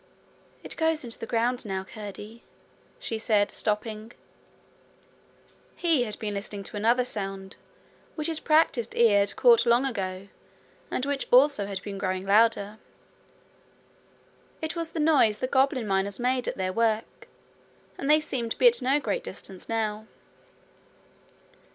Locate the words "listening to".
6.33-6.75